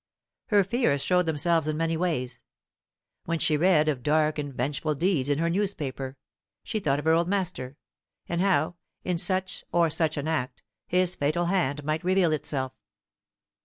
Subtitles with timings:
[0.47, 2.39] Her fears showed themselves in many ways.
[3.25, 6.17] When she read of dark and vengeful deeds in her newspaper,
[6.63, 7.77] she thought of her old master,
[8.27, 12.73] and how, in such or such an act, his fatal hand might reveal itself.